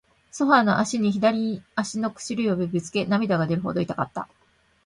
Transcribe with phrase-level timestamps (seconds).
[0.31, 4.27] ソファーの脚に、左足の薬指をぶつけ、涙が出るほど痛かった。